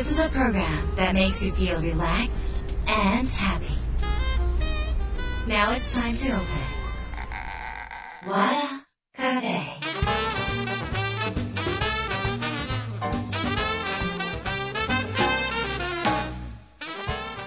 [0.00, 3.76] This is a program that makes you feel relaxed and happy.
[5.46, 6.46] Now it's time to open.
[8.26, 9.60] Wada Cafe.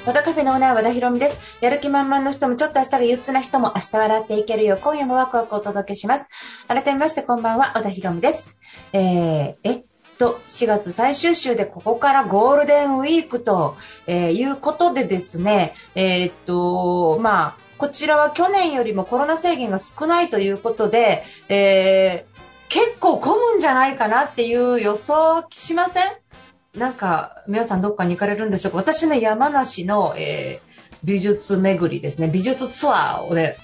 [0.05, 1.57] 和田カフェのオーナー和田博美です。
[1.59, 6.29] やる気満々の人もちょっと明日が憂鬱な人も明日笑っていけるよう今夜もワクワクお届けします。
[6.67, 8.59] 改めましてこんばんは、和田博美です。
[8.93, 9.83] えー、え
[10.17, 13.75] と、4月最終週でここからゴールデンウィークと、
[14.07, 22.33] えーいうことでですね、えーっと、まあ、こちらは去年よりもコロナ制限が少ないということで、えー
[22.69, 26.79] 結構混むんじゃないかなっていう予想しません？
[26.79, 28.77] なんか、皆さんどっかに行かれるんでしょうか？
[28.79, 32.29] 私ね、山梨の、えー美術巡りですね。
[32.29, 33.57] 美術ツアーをね、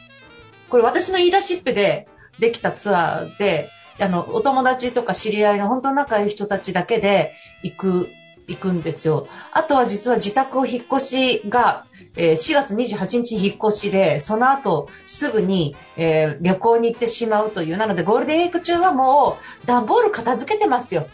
[0.67, 3.69] これ私の言い出しっぺでできたツアーで、
[3.99, 8.09] あの、お友達とか知り合いの本当仲いい人たちだけで行く、
[8.47, 9.27] 行くんですよ。
[9.51, 17.77] あとは実は自宅を引っ越しが、えー4月28日に引っ越しで、その後すぐに、えー旅行に行ってしまうという。
[17.77, 21.07] なのでゴールデンウィーク中はもう段ボール片付けてますよ。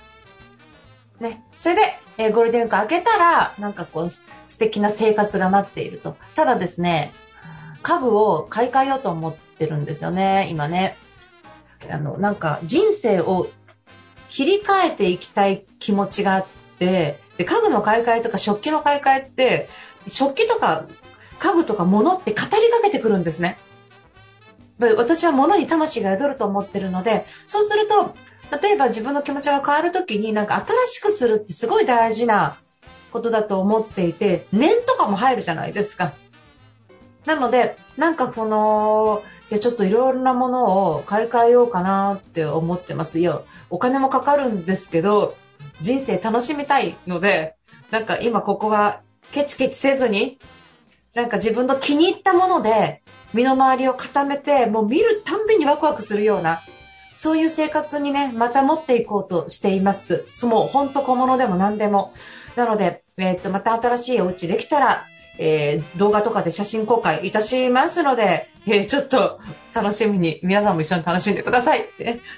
[1.20, 1.44] ね。
[1.55, 1.81] それで、
[2.17, 4.23] えーゴールデンウィーク明けたら、なんかこう、素
[4.59, 6.16] 敵な生活が待っていると。
[6.36, 7.14] ただですね、
[7.81, 10.97] 家具を買い替えようと思ってるんですよね、今ね。
[11.91, 13.50] あの、なんか人生を
[14.30, 16.45] 切り替えていきたい気持ちがあっ
[16.80, 19.69] て、で家具の買い替えとか食器の買い替えって、
[20.08, 20.86] 食器とか
[21.39, 23.58] 家具とか物って語りかけてくるんですね。
[24.80, 28.16] 私は物に魂が宿ると思ってるので、そうすると、
[28.61, 32.58] 例えば自分の気持ちが変わるときになんか新しくするってすごい大事な
[33.11, 36.14] ことだと思っていて、念とかも入るじゃないですか。
[37.25, 43.45] なので、なんかその、いやちょっといろんなものを買い替えようかなって思ってますよ。
[43.69, 45.35] お金もかかるんですけど、
[45.79, 47.55] 人生楽しみたいので、
[47.91, 50.39] なんか今ここはケチケチせずに、
[51.13, 53.02] なんか自分の気に入ったもので
[53.33, 56.61] 身の回りを固めて、もう見るたんびにワクワクするような、
[57.15, 60.25] そういう生活にね、また持っていこうとしています。
[60.43, 62.14] もうほんと小物でも何でも。
[62.55, 65.05] なので、えーっと、また新しいお家できたら、
[65.37, 69.39] えー動画とかで写真公開いたしますので、えーちょっと
[69.73, 71.87] 楽しみに、皆さんも一緒に楽しんでください。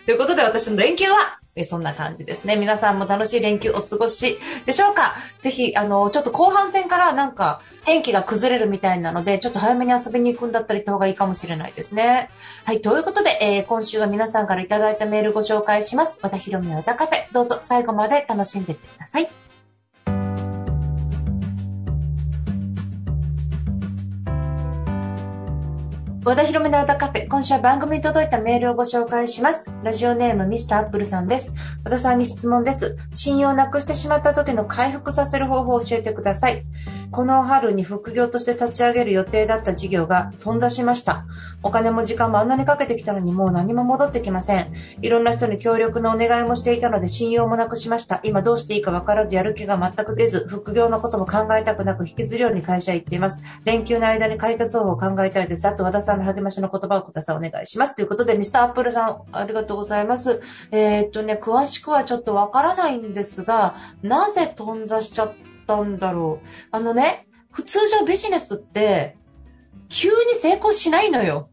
[0.06, 2.56] ということで私の連休は、えーそんな感じですね。
[2.56, 12.30] 皆さんも楽しい連休お過ごしでしょうかぜひ、あの、ちょっと後半戦からなんか天気が崩れるみたいなので、ちょっと早めに遊びに行くんだったら行った方がいいかもしれないですね。
[12.66, 16.20] はい、ということで、えー今週は皆さんからいただいたメールご紹介します。
[16.24, 19.47] 和田ひろみの歌カフェ、どうぞ最後まで楽しんでいってください。
[26.28, 29.72] 和田ひろみの歌カフェ、今週は番組に届いたメールをご紹介します。
[29.82, 31.54] ラジオネームミスターアップルさんです。
[31.86, 32.98] 和田さんに質問です。
[33.14, 36.66] 信用をなくしてしまった時の回復させる方法を教えてください。
[37.12, 41.24] この春に副業として立ち上げる予定だった事業が頓挫しました。
[41.64, 44.74] お金も時間もあんなにかけてきたのにもう何も戻ってきません。
[45.02, 48.20] いろんな人に協力のお願いもしていたので信用もなくしました。
[48.24, 53.42] 今どうしていいか分からずやる気が全く出ず、副業のことも考えたくなく引きずるように会社へ行っています。
[53.64, 55.66] 連休の間に解決方法を考えたいです。
[55.66, 57.38] あと和田さんの励ましの言葉をください。
[57.38, 57.96] お願いします。
[57.96, 60.42] ということで、ミスターアップルさん、ありがとうございます。
[60.72, 65.34] えーっとね、詳しくはちょっとわからないんですが、なぜ頓挫しちゃっ
[65.66, 66.48] たんだろう。
[66.72, 69.18] あのね、普通常ビジネスって、
[69.90, 71.50] 急に成功しないのよ。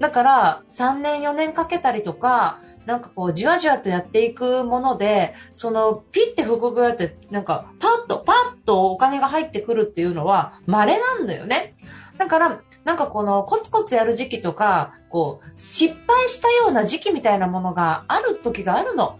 [0.00, 11.74] だから、3年4年かけたりとか、なんかこう、じわじわとやっていくもので、その、ピッて副業やって、なんか、パッと、パッとお金が入ってくるっていうのは、稀なんだよね。
[12.18, 19.18] だから、なんかこの、コツコツやる時期とか、こう、失敗したような時期みたいなものがある時があるの。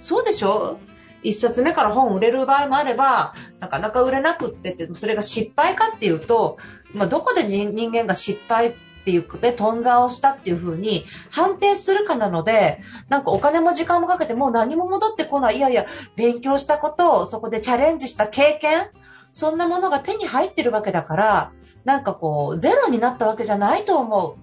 [0.00, 0.78] そうでしょ？
[1.24, 6.58] 一冊目から本売れる場合もあれば、なかなか売れなくってって、それが失敗かっていうと、
[6.94, 8.74] まあ、どこで人間が失敗っ
[9.04, 15.56] ていうことで、頓挫をしたっていう風に判定するかなので、なんかお金も時間もかけてもう何も戻ってこない。
[15.56, 18.90] いやいや、勉強したことをそこでチャレンジした経験、
[19.32, 21.52] そんなものが手に入ってるわけだから、
[21.84, 24.36] なんかこう、ゼロになったわけじゃないと思う。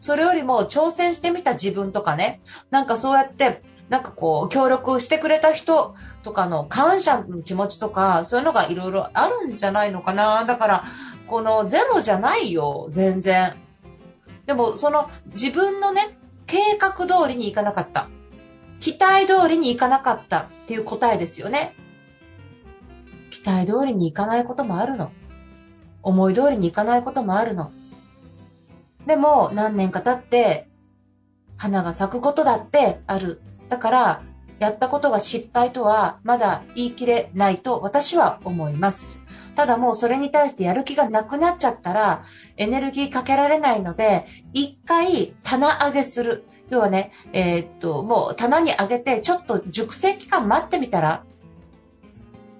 [0.00, 2.40] それよりも挑戦してみた自分とかね、
[2.70, 10.44] なんかそうやって、なんかこう、協力してくれた人とかの感謝の気持ちとか、そういうのがいろいろあるんじゃないのかな。
[10.44, 10.84] だから、
[11.26, 13.56] このゼロじゃないよ、全然。
[14.46, 18.08] でも、その自分のね、計画通りにいかなかった。
[18.80, 21.74] 期待通りにいかなかったっていう答えですよね。
[23.30, 25.10] 期待通りにいかないこともあるの。
[26.02, 27.72] 思い通りにいかないこともあるの。
[29.06, 30.68] でも、何年か経って、
[31.56, 33.40] 花が咲くことだってある。
[33.68, 34.22] だから、
[34.58, 39.22] やったことが失敗とはまだ言い切れないと私は思います。
[39.54, 42.24] ただもうそれに対してやる気がなくなっちゃったら
[42.56, 46.44] エネルギーかけられないので一回棚上げする。
[46.70, 51.24] 要はね、えー、っと、もう棚に上げてちょっと熟成期間待ってみたら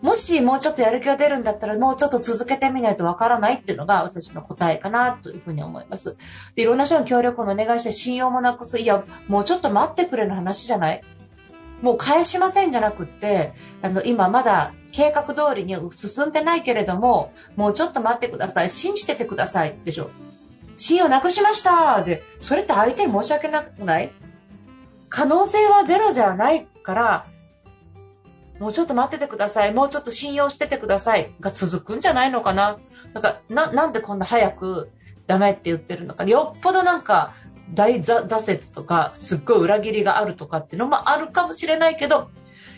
[0.00, 6.16] もしもうちょっとやる気が出るんだったらもうちょっと続けてみないとわからないっていうのが私の答えかなというふうに思います。
[6.54, 8.78] でいろんな人の協力をお願いして信用もなくす。
[8.78, 11.02] いや、もうちょっと待ってくれの話じゃない
[11.82, 13.52] もう返しませんじゃなくって、
[13.82, 18.68] あの、今まだ計画通りに進んでないけれども、もうちょっと待ってください。
[18.68, 19.78] 信じててください。
[19.84, 20.10] でしょ。
[20.76, 24.12] 信用なくしましたで、それって相手に申し訳なくない？
[25.08, 27.26] 可能性はゼロじゃないから、
[28.58, 29.74] もうちょっと待っててください。
[29.74, 31.32] もうちょっと信用しててください。
[31.40, 32.78] が続くんじゃないのかな？
[33.14, 34.90] なんか、な、なんでこんな早く
[35.26, 36.24] ダメって言ってるのか。
[36.24, 37.34] よっぽどなんか、
[37.72, 42.30] 大挫折とか、すっごい裏切りがあるとかっていうのもあるかもしれないけど、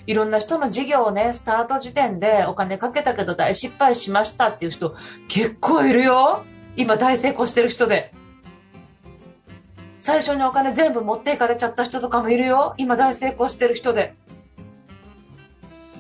[0.06, 4.96] いろんな人の事業をね、スタート時点でお金かけたけど大失敗しましたっていう人
[5.28, 6.44] 結構いるよ。
[6.76, 8.12] 今大成功してる人で。
[10.00, 12.74] 最初にお金全部持っていかれちゃった人とかもいるよ。
[12.78, 14.14] 今大成功してる人で。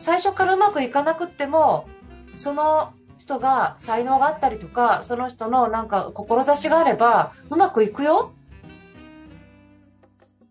[0.00, 1.86] 最初からうまくいかなくっても、
[2.34, 8.32] その人が才能があったりとか、その人のなんか志があれば、うまくいくよ。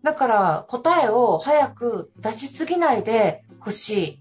[0.02, 4.20] だから答えを早く出しすぎないでほしい。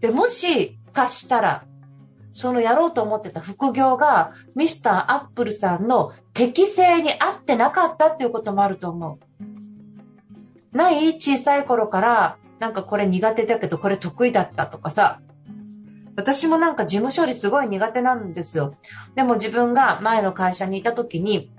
[0.00, 1.64] で、もしかしたら、
[2.32, 9.18] そのやろうと思ってた副業がミスターアップルさんの適性に合ってなかったっていうこともあると思
[10.72, 10.76] う。
[10.76, 15.20] ない小さい頃からなんかこれ苦手だけどこれ得意だったとかさ。
[16.16, 18.74] 私もなんか事務処理すごい苦手なんですよ。
[19.14, 21.50] でも自分が前の会社にいた時に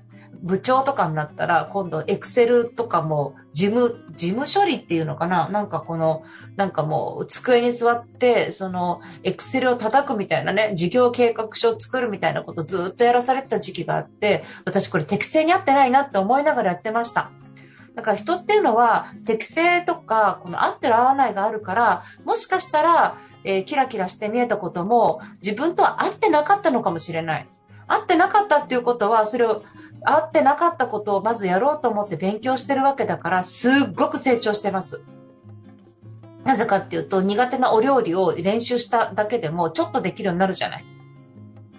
[0.43, 6.23] 部長とかになったら、今度エクセルとかも事務、事務処理っていうのかななんかこの、
[6.55, 17.31] なんかもう机に座って、そのエクセルを叩くみたいなね、事業計画書を作るみたいなことずっとやらされてた時期があって、私これ適正に合ってないなって思いながらやってました。
[17.95, 27.47] だから人っていうのは適正とかこの合ってる合わないがあるからもしかしたら、えー、キラキラして見えたことも自分とは合ってなかったのかもしれない。
[27.87, 29.63] 合ってなかったっていうことはそれを
[30.03, 35.03] 合ってなかったことをまずやろうと思って勉強してるわけだから、すっごく成長してます。
[36.43, 40.85] なぜかっていうと、苦手なお料理を練習しただけでも、ちょっとできるようになるじゃない。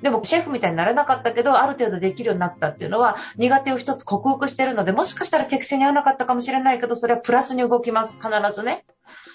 [0.02, 8.16] でも、シェフみたいになれなかったけど、ある程度できるようになったっていうのは、苦手を一つ克服してるので、もしかしたら適正に合わなかったかもしれないけど、それはプラスに動きます。
[8.16, 8.84] 必ずね。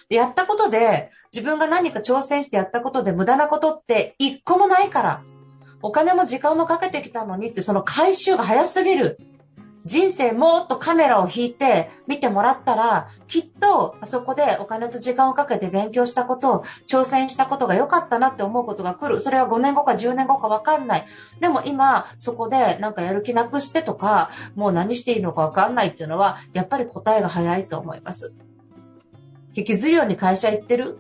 [0.10, 5.22] やったことで、自分が何か挑戦してやったことで無駄なことって一個もないから。
[5.82, 9.20] お金も時間もかけてきたのにって、その回収が早すぎる。
[9.88, 19.22] 人生もっとカメラを引いて見てもらったら、きっとあそこでお金と時間をかけて勉強したことを、挑戦したことが良かったなって思うことが来る。
[19.22, 21.06] それは5年後か10年後かわかんない。
[21.40, 28.36] でも今、そこでなんかやる気なくしてとか、もう何していいのかわかんないっていうのは、やっぱり答えが早いと思います。
[29.56, 31.00] 引きずるように会社行ってる？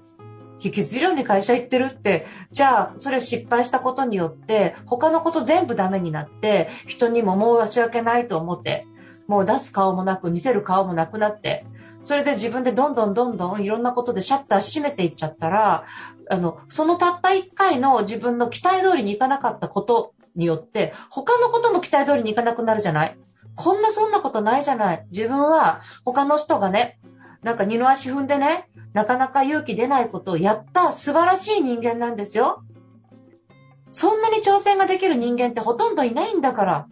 [0.59, 8.87] 引きずるように会社行ってるって、じゃあ、それ失敗したことによって、他のこと全部ダメになって、人にももう申し訳ないと思って、
[9.27, 11.65] もう出す顔もなく、見せる顔もなくなって、
[12.03, 15.85] それで自分でどんどんどんどんいろんなことでシャッター閉めていっちゃったら、
[16.29, 23.17] あの、そのたった一回の自分の期待通りにいかなかったことによって、他のことも期待通りにいかなくなるじゃない
[23.57, 25.05] こんなそんなことないじゃない。
[25.09, 26.99] 自分は他の人がね、
[27.47, 32.61] なんか二の足踏んでね、なかなか勇気出ないことをやった素晴らしい人間なんですよ。
[33.93, 36.87] そんなに挑戦ができる人間ってほとんどいないんだから。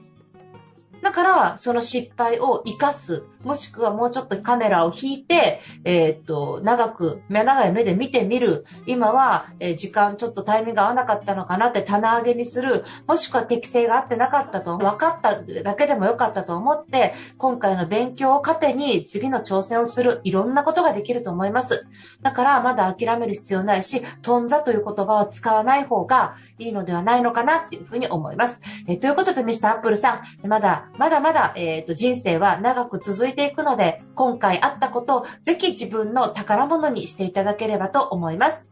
[1.02, 3.26] だから、その失敗を生かす。
[3.46, 8.66] もしくはもうちょっとカメラを引いて、えー、っと、長く、長い目で見てみる。
[8.88, 12.84] 今は、え、時間ちょっとタイミング合わなかったのかなって棚上げにする。
[13.08, 20.22] もしくは適性が合ってなかったと、分かっただけでもよかったと思って、今回の勉強を糧に次の挑戦をする。
[20.24, 21.88] いろんなことができると思います。
[22.24, 28.64] だから、まだ諦める必要ないし、とんざという言葉を使わない方がいいのではないのかなっていうふうに思います。
[28.88, 38.72] えー、ということで、ミスターアップルさん、まだ、まだまだ、えー、と人生は長く続いてていくので、今回あったことをぜひ自分の宝物にしていただければと思います。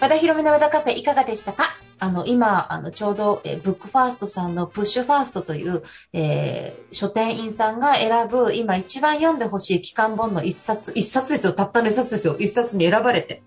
[0.00, 1.64] 和田広めの和田カフェいかがでしたか？
[1.98, 5.82] あの、今、あの、ちょうど、えブックファーストさんのプッシュファーストという、
[6.14, 11.52] えー、書店員さんが選ぶ、今一番読んでほしい期間本の一冊、一冊ですよ。
[11.52, 12.36] たったの一冊ですよ。
[12.38, 13.42] 一冊に選ばれて。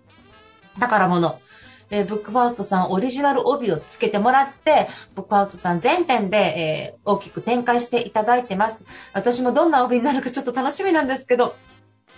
[0.79, 1.39] 宝物。
[1.89, 8.85] えー、ブックファーストさんオリジナル帯をつけてもらって、ブックファーストさん全店で、えー、大きく展開していただいてます。
[9.13, 11.55] 私もどんな帯になるかちょっと楽しみなんですけど、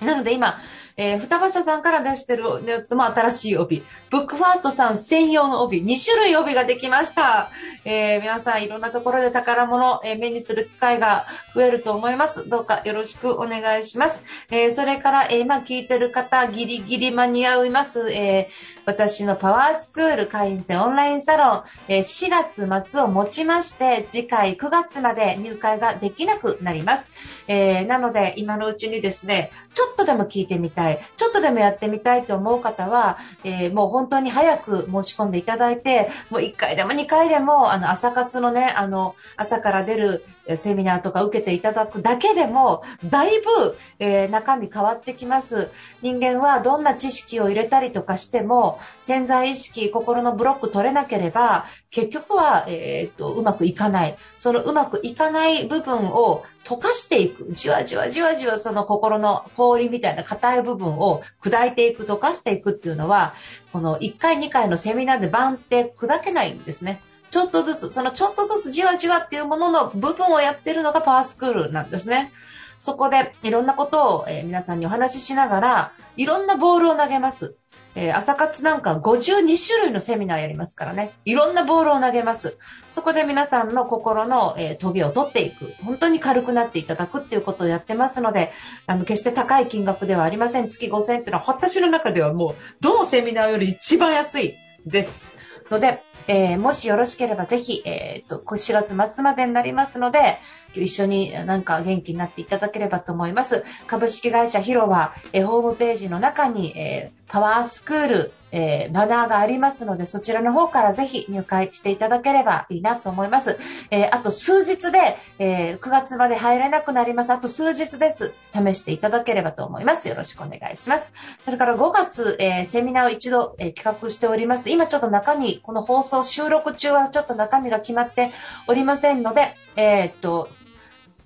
[0.01, 0.57] なので今、
[0.97, 3.83] えー、双葉社さんから出してるやつも新しい帯。
[4.09, 5.83] ブックファーストさん専用の帯。
[5.83, 7.51] 2種類帯ができました。
[7.83, 12.47] えー、皆さんいろんなところで宝物、えー、目にする機会が増えると思います。
[12.47, 14.23] どうかよろしくお願いします。
[14.49, 18.13] えそれから、え今聞いてる方、ギリギリ間に合います。
[18.13, 18.49] え
[18.85, 22.29] 私のパワースクール会員制オンラインサロン、え4
[22.67, 27.11] 月末をもちまして、次回9月まで入会ができなくなります。
[27.47, 40.25] えなので、今のうちにですね、ちょっとでも聞いてみたい、ちょっとでもやってみたいと思う方は、えー、もう本当に早く申し込んでいただいて、もう1回でも2回でも、あの、朝活のね、あの、朝から出る
[40.55, 45.69] セミナーとか受けていただくだけでも、だいぶ、えー、中身変わってきます。
[46.01, 54.17] 人間はどんな知識を入れたりとかしても、潜在意識、心のブロック取れなければ、結局は、えー、っと、うまくいかない。
[54.37, 57.47] そのうまくいかない部分を溶かしていく。
[57.51, 63.33] じわじわじわじわその心の氷みたいな硬い部分を砕いていく、溶かしていくっていうのは、
[63.73, 67.01] この1回2回のセミナーでバンって砕けないんですね。
[67.29, 72.31] ちょっとずつ、そのちょっとずつじわじわっていうものの部分をやってるのがパワースクールなんですね。
[72.77, 77.55] そこでいろんなことを、え、皆さんにお話ししながら、いろんなボールを投げます。
[77.95, 81.13] えー、朝活なんか52種類のセミナーやりますからね。
[81.23, 82.57] いろんなボールを投げます。
[82.91, 85.73] そこで皆さんの心の、えー、トゲを取っていく。
[85.81, 88.51] 本当に軽くなっていただくっていうことをやってますので、
[88.85, 90.67] あの、決して高い金額ではありません。
[90.67, 95.35] 月5000円っていうのは、私の中ではもう、どのセミナーより一番安いです。
[95.71, 100.37] ので、えー、もしよろしければぜひ、えー、と、4月末までになりますので、
[100.81, 103.63] 一緒になんか元気になっていただければと思います。
[103.87, 113.57] 株式会社ヒロは、えー、ホームページの中に、え、パワースクール、えー、バナーがありますので、そちらの方からぜひ入会していただければいいなと思います。
[113.91, 114.99] え、あと数日で、
[115.39, 117.33] え、9月まで入れなくなります。
[117.33, 118.33] あと数日です。
[118.53, 120.07] 試していただければと思います。
[120.07, 121.13] よろしくお願いします。
[121.43, 124.69] それから5月、えセミナーを一度、え企画しております。
[124.69, 128.31] 今ちょっと中身、この放送収録中はちょっと中身が決まって
[128.67, 130.49] おりませんので、えっと、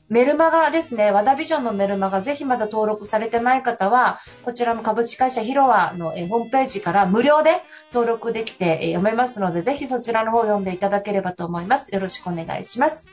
[0.10, 7.52] メルマガですね、和田ビジョンのメルマガ、ぜひまだ登録されてない方は、こちらの株式会社ヒロワのホームページから無料で
[7.94, 11.94] 登録できて読めますので、ぜひそちらの方を読んでいただければと思います。
[11.94, 13.12] よろしくお願いします。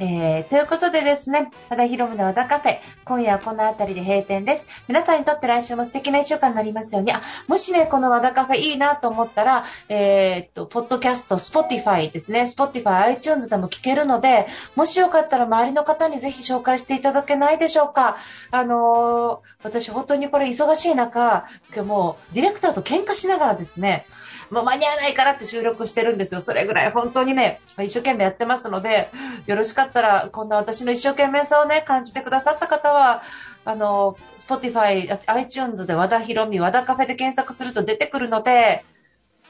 [0.00, 4.84] えー、ということでですね、和田博美の和田カフェ、今夜はこの辺りで閉店です。
[4.86, 18.18] 皆さんにとって来週も素敵な一週間になりますように、あ、もしね、この和田カフェいいなと思ったら、えー、っと、ポッドキャスト、スポティファイですね、スポティファイ、iTunes でも聞けるので、もしよかったら周りの方にぜひ紹介していただけないでしょうか。
[18.52, 24.06] あのー、私本当にこれ忙しい中、今日もうディレクターと喧嘩しながらですね、
[24.50, 26.40] もう間に合わないからって収録してるんですよ。
[26.40, 29.10] それぐらい本当にね、一生懸命やってますので、
[29.46, 33.22] よろしかったったら、こんな私の一生懸命さをね、感じてくださった方は、
[33.64, 38.84] あの、Spotify、iTunes で和田ひろみ、和田カフェで検索すると出てくるので、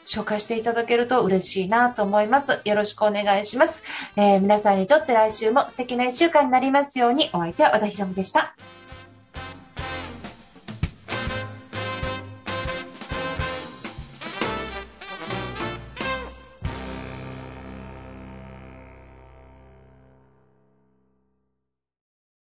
[0.07, 2.63] 紹介していただけると嬉しいなと思います。
[2.65, 3.83] よろしくお願いします。
[4.17, 8.57] えー、皆さんにとって来週も素敵な一週間になりますように、お相手は和田ひろみでした。